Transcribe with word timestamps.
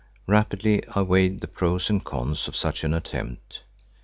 Rapidly 0.25 0.81
I 0.95 1.03
weighed 1.03 1.41
the 1.41 1.47
pros 1.47 1.87
and 1.91 2.03
cons 2.03 2.47
of 2.47 2.55
such 2.55 2.83
an 2.83 2.95
attempt. 2.95 3.61